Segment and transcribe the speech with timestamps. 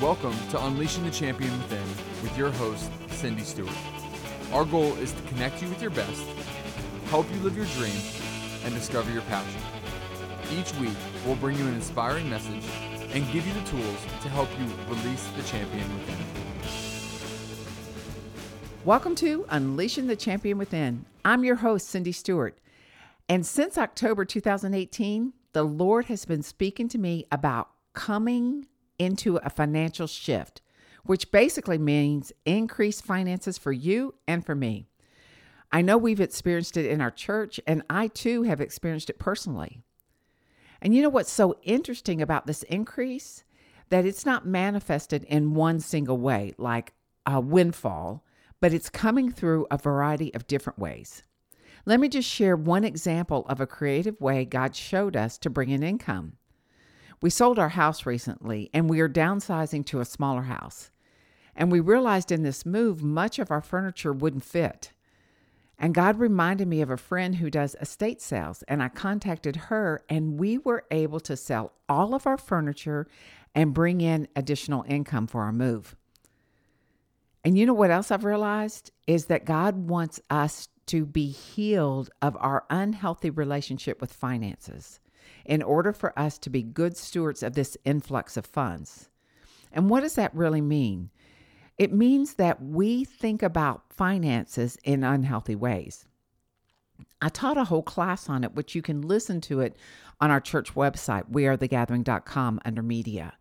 [0.00, 1.86] Welcome to Unleashing the Champion Within
[2.22, 3.76] with your host, Cindy Stewart.
[4.50, 6.24] Our goal is to connect you with your best,
[7.10, 8.00] help you live your dream,
[8.64, 9.60] and discover your passion.
[10.58, 10.96] Each week,
[11.26, 12.64] we'll bring you an inspiring message
[13.12, 16.16] and give you the tools to help you release the champion within.
[18.86, 21.04] Welcome to Unleashing the Champion Within.
[21.26, 22.56] I'm your host, Cindy Stewart.
[23.28, 28.66] And since October 2018, the Lord has been speaking to me about coming
[29.00, 30.60] into a financial shift,
[31.04, 34.86] which basically means increased finances for you and for me.
[35.72, 39.80] I know we've experienced it in our church, and I too have experienced it personally.
[40.82, 43.44] And you know what's so interesting about this increase?
[43.88, 46.92] That it's not manifested in one single way, like
[47.26, 48.24] a windfall,
[48.60, 51.22] but it's coming through a variety of different ways.
[51.86, 55.70] Let me just share one example of a creative way God showed us to bring
[55.70, 56.34] in income.
[57.22, 60.90] We sold our house recently and we are downsizing to a smaller house.
[61.54, 64.92] And we realized in this move, much of our furniture wouldn't fit.
[65.78, 70.04] And God reminded me of a friend who does estate sales, and I contacted her,
[70.10, 73.06] and we were able to sell all of our furniture
[73.54, 75.96] and bring in additional income for our move.
[77.42, 82.10] And you know what else I've realized is that God wants us to be healed
[82.20, 85.00] of our unhealthy relationship with finances
[85.44, 89.08] in order for us to be good stewards of this influx of funds.
[89.72, 91.10] And what does that really mean?
[91.78, 96.04] It means that we think about finances in unhealthy ways.
[97.22, 99.76] I taught a whole class on it, which you can listen to it
[100.20, 103.34] on our church website, wearethegathering.com under media.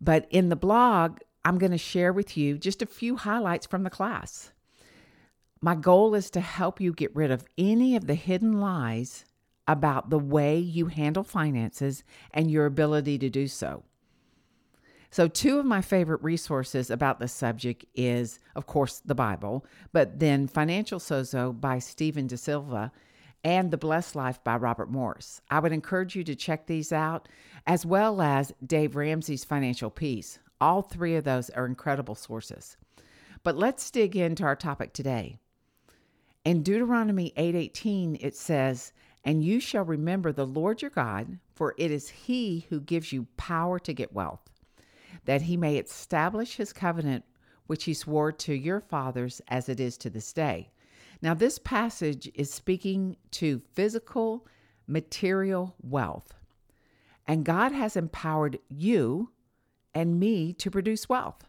[0.00, 3.82] But in the blog, I'm going to share with you just a few highlights from
[3.82, 4.52] the class.
[5.60, 9.24] My goal is to help you get rid of any of the hidden lies
[9.72, 13.82] about the way you handle finances and your ability to do so.
[15.10, 20.20] So, two of my favorite resources about this subject is, of course, the Bible, but
[20.20, 22.92] then Financial Sozo by Stephen De Silva
[23.44, 25.42] and The Blessed Life by Robert Morris.
[25.50, 27.28] I would encourage you to check these out,
[27.66, 30.38] as well as Dave Ramsey's Financial Peace.
[30.60, 32.76] All three of those are incredible sources.
[33.42, 35.38] But let's dig into our topic today.
[36.44, 38.92] In Deuteronomy 8:18 it says,
[39.24, 43.26] "And you shall remember the Lord your God, for it is he who gives you
[43.36, 44.48] power to get wealth."
[45.24, 47.24] that he may establish his covenant
[47.66, 50.70] which he swore to your fathers as it is to this day.
[51.22, 54.46] Now, this passage is speaking to physical,
[54.86, 56.34] material wealth.
[57.26, 59.30] And God has empowered you
[59.94, 61.44] and me to produce wealth.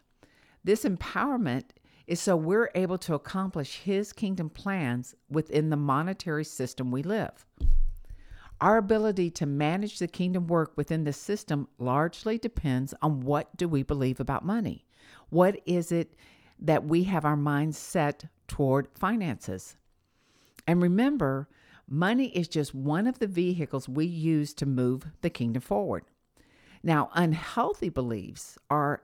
[0.62, 1.70] This empowerment
[2.06, 7.46] is so we're able to accomplish his kingdom plans within the monetary system we live.
[8.60, 13.68] Our ability to manage the kingdom work within the system largely depends on what do
[13.68, 14.86] we believe about money?
[15.30, 16.14] What is it
[16.60, 19.76] that we have our minds set toward finances?
[20.66, 21.48] And remember,
[21.88, 26.04] money is just one of the vehicles we use to move the kingdom forward.
[26.82, 29.02] Now, unhealthy beliefs are,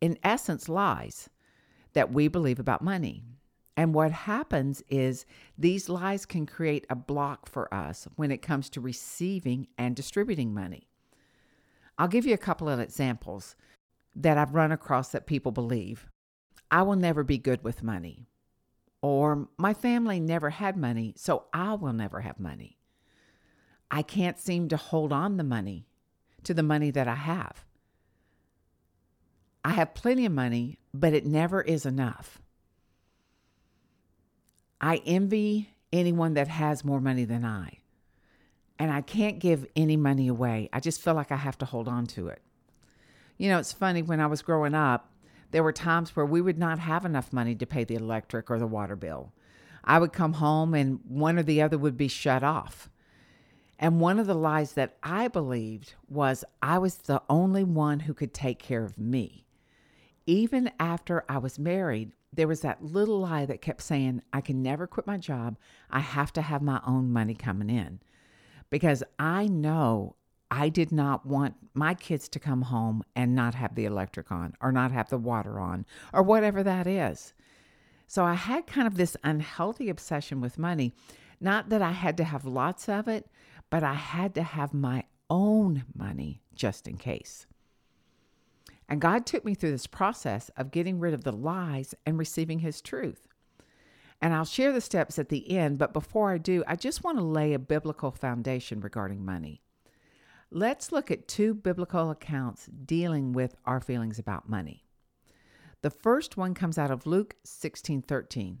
[0.00, 1.28] in essence, lies
[1.94, 3.22] that we believe about money.
[3.76, 5.24] And what happens is
[5.56, 10.52] these lies can create a block for us when it comes to receiving and distributing
[10.52, 10.88] money.
[11.98, 13.56] I'll give you a couple of examples
[14.14, 16.06] that I've run across that people believe.
[16.70, 18.26] I will never be good with money.
[19.00, 22.78] Or my family never had money, so I will never have money.
[23.90, 25.86] I can't seem to hold on the money
[26.44, 27.64] to the money that I have.
[29.64, 32.40] I have plenty of money, but it never is enough.
[34.80, 37.78] I envy anyone that has more money than I.
[38.78, 40.68] And I can't give any money away.
[40.72, 42.42] I just feel like I have to hold on to it.
[43.38, 45.10] You know, it's funny when I was growing up,
[45.52, 48.58] there were times where we would not have enough money to pay the electric or
[48.58, 49.32] the water bill.
[49.84, 52.88] I would come home and one or the other would be shut off.
[53.78, 58.14] And one of the lies that I believed was I was the only one who
[58.14, 59.41] could take care of me.
[60.26, 64.62] Even after I was married, there was that little lie that kept saying, I can
[64.62, 65.56] never quit my job.
[65.90, 68.00] I have to have my own money coming in.
[68.70, 70.16] Because I know
[70.50, 74.54] I did not want my kids to come home and not have the electric on
[74.60, 77.34] or not have the water on or whatever that is.
[78.06, 80.92] So I had kind of this unhealthy obsession with money.
[81.40, 83.26] Not that I had to have lots of it,
[83.70, 87.46] but I had to have my own money just in case.
[88.92, 92.58] And God took me through this process of getting rid of the lies and receiving
[92.58, 93.26] His truth.
[94.20, 97.16] And I'll share the steps at the end, but before I do, I just want
[97.16, 99.62] to lay a biblical foundation regarding money.
[100.50, 104.84] Let's look at two biblical accounts dealing with our feelings about money.
[105.80, 108.58] The first one comes out of Luke 16 13.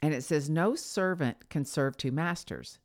[0.00, 2.78] And it says, No servant can serve two masters,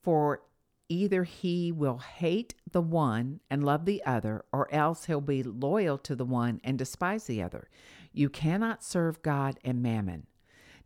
[0.00, 0.40] for
[0.90, 5.96] either he will hate the one and love the other, or else he'll be loyal
[5.96, 7.70] to the one and despise the other.
[8.12, 10.26] You cannot serve God and mammon.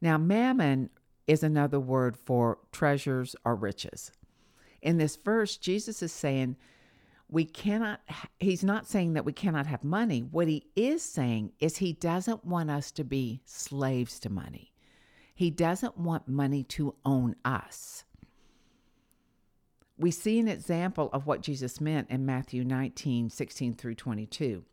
[0.01, 0.91] Now, mammon
[1.27, 4.13] is another word for treasures or riches.
[4.83, 6.57] In this verse, Jesus is saying,
[7.31, 8.01] we cannot,
[8.39, 10.21] he's not saying that we cannot have money.
[10.21, 14.75] What he is saying is he doesn't want us to be slaves to money.
[15.35, 18.05] He doesn't want money to own us.
[19.97, 24.65] We see an example of what Jesus meant in Matthew 19, 16 through 22.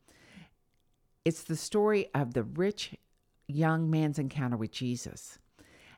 [1.24, 2.96] It's the story of the rich
[3.48, 5.38] young man's encounter with Jesus.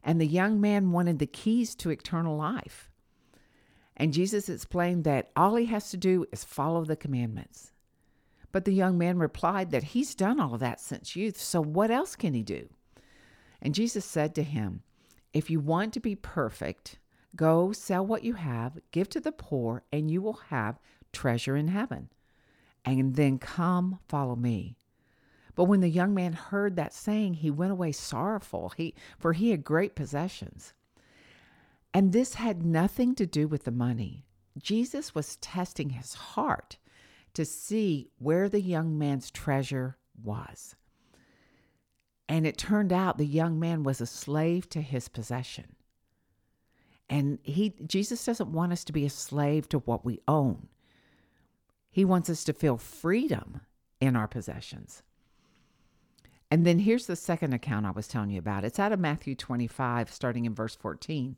[0.03, 2.89] And the young man wanted the keys to eternal life.
[3.95, 7.71] And Jesus explained that all he has to do is follow the commandments.
[8.51, 12.15] But the young man replied that he's done all that since youth, so what else
[12.15, 12.67] can he do?
[13.61, 14.81] And Jesus said to him,
[15.31, 16.99] If you want to be perfect,
[17.35, 20.79] go sell what you have, give to the poor, and you will have
[21.11, 22.09] treasure in heaven.
[22.85, 24.77] And then come follow me.
[25.55, 29.51] But when the young man heard that saying, he went away sorrowful, he, for he
[29.51, 30.73] had great possessions.
[31.93, 34.25] And this had nothing to do with the money.
[34.57, 36.77] Jesus was testing his heart
[37.33, 40.75] to see where the young man's treasure was.
[42.27, 45.72] And it turned out the young man was a slave to his possession.
[47.09, 50.67] And he Jesus doesn't want us to be a slave to what we own.
[51.91, 53.61] He wants us to feel freedom
[54.01, 55.03] in our possessions.
[56.49, 58.63] And then here's the second account I was telling you about.
[58.63, 61.35] It's out of Matthew 25, starting in verse 14.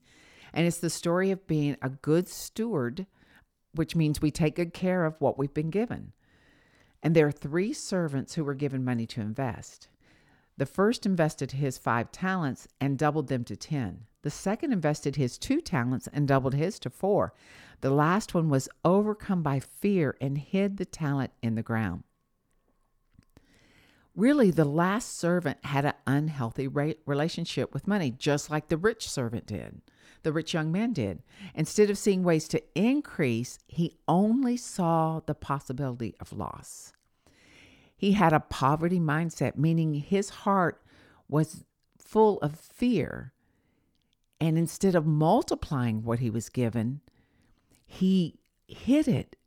[0.54, 3.06] And it's the story of being a good steward,
[3.74, 6.14] which means we take good care of what we've been given.
[7.04, 9.90] And there are three servants who were given money to invest.
[10.58, 14.08] The first invested his five talents and doubled them to ten.
[14.26, 17.36] The second invested his two talents and doubled his to four.
[17.82, 22.06] The last one was overcome by fear and hid the talent in the ground.
[24.16, 29.46] Really, the last servant had an unhealthy relationship with money, just like the rich servant
[29.46, 29.84] did,
[30.24, 31.22] the rich young man did.
[31.54, 36.94] Instead of seeing ways to increase, he only saw the possibility of loss.
[37.96, 40.82] He had a poverty mindset, meaning his heart
[41.30, 41.64] was
[42.00, 43.34] full of fear.
[44.46, 47.02] And instead of multiplying what he was given,
[47.84, 48.38] he
[48.68, 49.38] hid it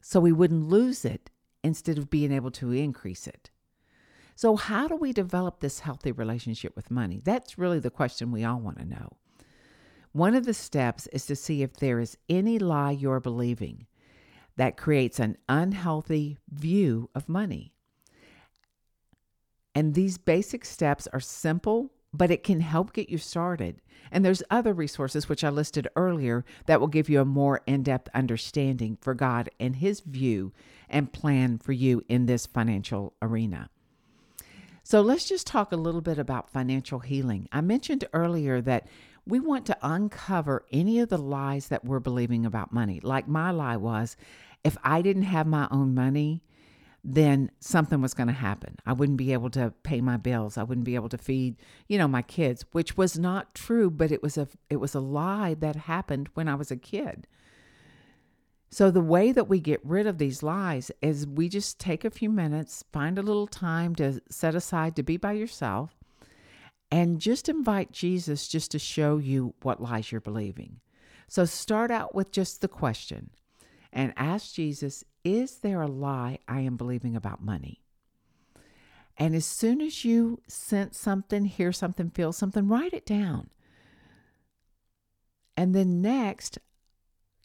[0.00, 1.30] so he wouldn't lose it
[1.62, 3.50] instead of being able to increase it.
[4.34, 7.20] So, how do we develop this healthy relationship with money?
[7.22, 9.10] That's really the question we all want to know.
[10.10, 13.86] One of the steps is to see if there is any lie you're believing
[14.56, 17.74] that creates an unhealthy view of money.
[19.72, 23.80] And these basic steps are simple, but it can help get you started.
[24.10, 28.10] And there's other resources which I listed earlier that will give you a more in-depth
[28.14, 30.52] understanding for God and his view
[30.88, 33.70] and plan for you in this financial arena.
[34.82, 37.48] So let's just talk a little bit about financial healing.
[37.52, 38.88] I mentioned earlier that
[39.26, 43.00] we want to uncover any of the lies that we're believing about money.
[43.00, 44.16] Like my lie was
[44.64, 46.42] if I didn't have my own money,
[47.04, 48.76] then something was going to happen.
[48.86, 50.56] I wouldn't be able to pay my bills.
[50.56, 51.56] I wouldn't be able to feed,
[51.88, 55.00] you know, my kids, which was not true, but it was a it was a
[55.00, 57.26] lie that happened when I was a kid.
[58.70, 62.10] So the way that we get rid of these lies is we just take a
[62.10, 65.98] few minutes, find a little time to set aside to be by yourself
[66.90, 70.80] and just invite Jesus just to show you what lies you're believing.
[71.28, 73.30] So start out with just the question
[73.92, 77.82] and ask Jesus, is there a lie I am believing about money?
[79.16, 83.50] And as soon as you sense something, hear something, feel something, write it down.
[85.56, 86.58] And then next,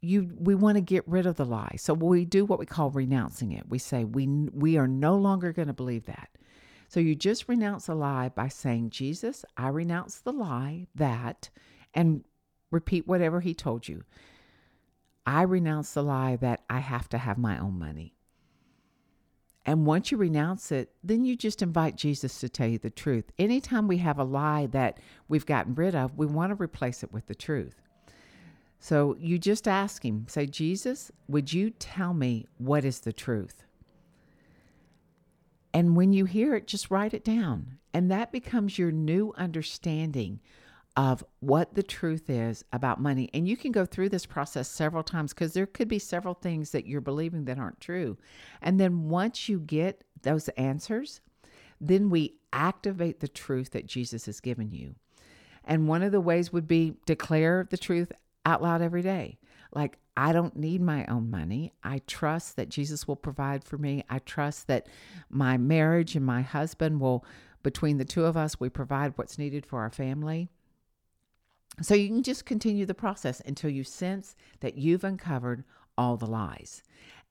[0.02, 1.76] you we want to get rid of the lie.
[1.78, 3.68] So we do what we call renouncing it.
[3.68, 6.30] We say we we are no longer going to believe that.
[6.88, 11.50] So you just renounce a lie by saying, "Jesus, I renounce the lie that,"
[11.94, 12.24] and
[12.72, 14.04] repeat whatever he told you.
[15.28, 18.16] I renounce the lie that I have to have my own money.
[19.66, 23.26] And once you renounce it, then you just invite Jesus to tell you the truth.
[23.38, 27.12] Anytime we have a lie that we've gotten rid of, we want to replace it
[27.12, 27.76] with the truth.
[28.80, 33.66] So you just ask him, say, Jesus, would you tell me what is the truth?
[35.74, 37.80] And when you hear it, just write it down.
[37.94, 40.40] And that becomes your new understanding
[40.98, 43.30] of what the truth is about money.
[43.32, 46.72] And you can go through this process several times because there could be several things
[46.72, 48.18] that you're believing that aren't true.
[48.64, 51.22] And then once you get those answers,
[51.80, 54.96] then we activate the truth that Jesus has given you.
[55.64, 58.12] And one of the ways would be declare the truth
[58.44, 59.38] out loud every day.
[59.72, 61.74] Like, I don't need my own money.
[61.84, 64.04] I trust that Jesus will provide for me.
[64.10, 64.88] I trust that
[65.30, 67.24] my marriage and my husband will,
[67.62, 70.50] between the two of us, we provide what's needed for our family.
[71.82, 75.64] So you can just continue the process until you sense that you've uncovered
[75.98, 76.82] all the lies.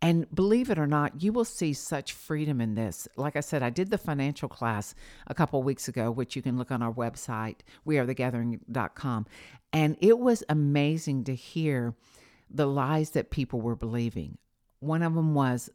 [0.02, 3.08] And believe it or not, you will see such freedom in this.
[3.16, 4.94] Like I said, I did the financial class
[5.26, 9.26] a couple weeks ago, which you can look on our website, wearethegathering.com.
[9.72, 11.94] And it was amazing to hear
[12.50, 14.38] the lies that people were believing.
[14.80, 15.70] One of them was,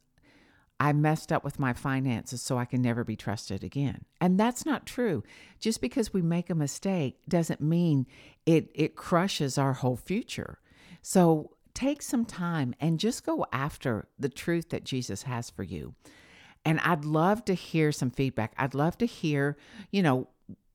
[0.82, 4.04] I messed up with my finances, so I can never be trusted again.
[4.20, 5.22] And that's not true.
[5.60, 8.08] Just because we make a mistake doesn't mean
[8.48, 10.58] it, it crushes our whole future.
[11.04, 15.94] So take some time and just go after the truth that Jesus has for you.
[16.66, 18.56] And I'd love to hear some feedback.
[18.58, 19.58] I'd love to hear,
[19.92, 20.30] you know,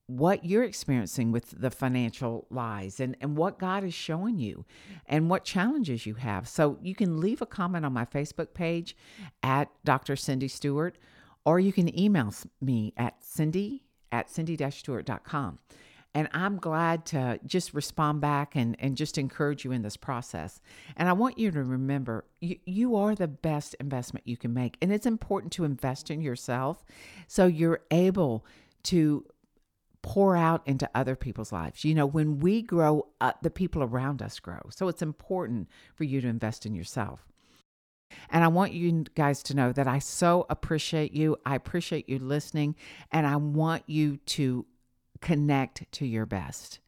[0.07, 4.65] what you're experiencing with the financial lies and, and what God is showing you
[5.05, 6.47] and what challenges you have.
[6.47, 8.95] So you can leave a comment on my Facebook page
[9.43, 10.15] at Dr.
[10.15, 10.97] Cindy Stewart,
[11.45, 15.59] or you can email me at cindy at cindy-stewart.com.
[16.13, 20.61] And I'm glad to just respond back and, and just encourage you in this process.
[20.95, 24.77] And I want you to remember you, you are the best investment you can make.
[24.81, 26.83] And it's important to invest in yourself
[27.27, 28.45] so you're able
[28.83, 29.25] to
[30.07, 31.83] pour out into other people's lives.
[31.83, 34.61] You know, when we grow, uh, the people around us grow.
[34.69, 37.27] So it's important for you to invest in yourself.
[38.29, 41.35] And I want you guys to know that I so appreciate you.
[41.45, 42.77] I appreciate you listening,
[43.11, 44.65] and I want you to
[45.19, 46.79] connect to your best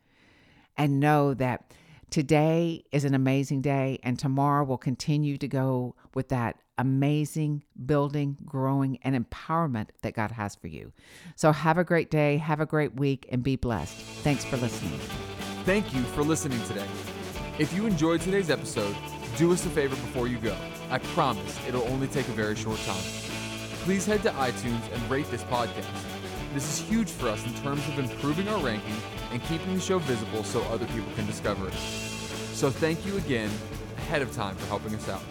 [0.78, 1.74] and know that
[2.10, 8.38] today is an amazing day, and tomorrow will continue to go with that amazing building,
[8.46, 10.94] growing, and empowerment that God has for you.
[11.36, 13.98] So have a great day, have a great week, and be blessed.
[14.24, 15.00] Thanks for listening.
[15.66, 16.88] Thank you for listening today.
[17.60, 18.96] If you enjoyed today's episode,
[19.38, 20.56] do us a favor before you go.
[20.90, 23.04] I promise it'll only take a very short time.
[23.84, 25.86] Please head to iTunes and rate this podcast.
[26.54, 28.96] This is huge for us in terms of improving our ranking
[29.32, 31.74] and keeping the show visible so other people can discover it.
[31.74, 33.50] So thank you again
[33.98, 35.22] ahead of time for helping us out.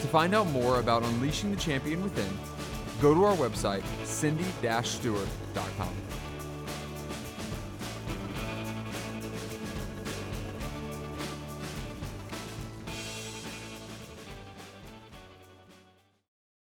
[0.00, 2.30] To find out more about Unleashing the Champion Within,
[3.00, 5.88] go to our website, cindy-stewart.com.